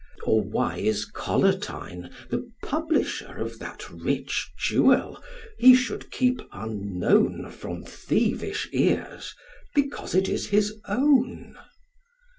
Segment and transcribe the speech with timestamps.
[0.23, 5.23] Or why is Collatine the publisher Of that rich jewel
[5.59, 9.35] he should keep unknown From thievish ears,
[9.75, 11.55] because it is his own?